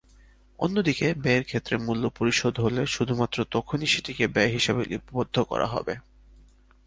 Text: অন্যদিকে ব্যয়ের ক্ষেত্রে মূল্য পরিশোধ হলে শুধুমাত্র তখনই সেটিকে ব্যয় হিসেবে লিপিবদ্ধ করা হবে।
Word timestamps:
অন্যদিকে 0.59 1.07
ব্যয়ের 1.15 1.43
ক্ষেত্রে 1.43 1.75
মূল্য 1.77 2.03
পরিশোধ 2.17 2.53
হলে 2.59 2.81
শুধুমাত্র 2.87 3.37
তখনই 3.51 3.87
সেটিকে 3.87 4.25
ব্যয় 4.27 4.51
হিসেবে 4.51 4.81
লিপিবদ্ধ 4.85 5.35
করা 5.41 5.67
হবে। 5.67 5.93